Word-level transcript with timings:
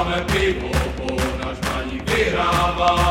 máme 0.00 0.24
pivo, 0.32 0.72
po 0.96 1.12
náš 1.44 1.60
paní 1.60 2.00
vyhrává. 2.08 3.09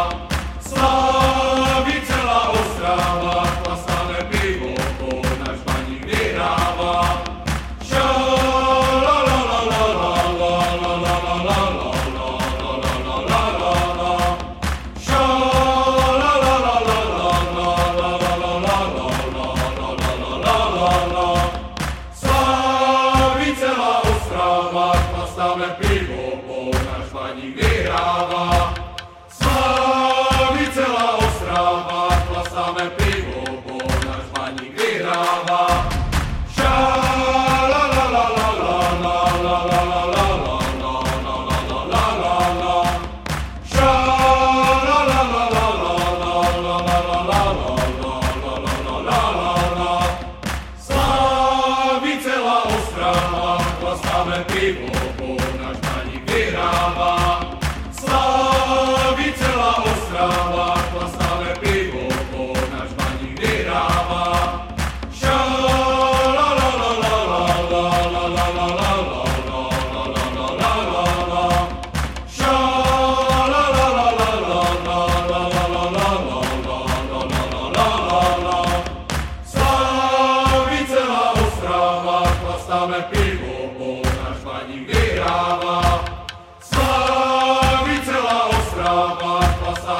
máme 25.59 25.75
pivo, 25.75 26.39
po 26.47 26.71
náš 26.71 27.11
paník 27.11 27.59
vyhrává. 27.59 28.73
S 29.27 29.43
vámi 29.43 30.71
celá 30.71 31.19
Ostrava, 31.19 32.07
klasáme 32.31 32.89
pivo, 32.95 33.43
po 33.67 33.75
náš 34.07 34.23
paník 34.31 34.71
vyhrává. 34.79 35.89
Slaví 51.99 52.19
celá 52.23 52.63
Ostrava, 52.63 53.57
klasáme 53.79 54.45
pivo, 54.47 54.87
po 55.17 55.28
vyhrává. 56.59 57.39
Slaví 57.91 59.33
celá 59.33 59.83
Ostrava, 59.83 60.75
klasavé 60.91 61.55
pivo 61.59 62.07
po 62.31 62.53
náš 62.71 62.89
paní 62.95 63.35
vyrává. 63.39 64.67
Slaví 79.49 80.85
celá 80.87 81.31
Ostrava, 81.31 82.23
klasavé 82.41 83.01
pivo 83.11 83.48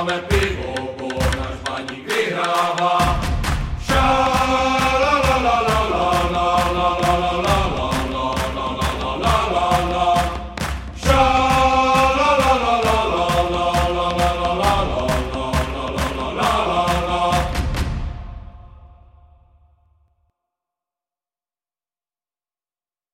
me 0.04 0.22
pivo, 0.30 0.74
ko 0.98 1.08
nas 1.08 1.58
manji 1.68 2.04
grihava, 2.08 2.99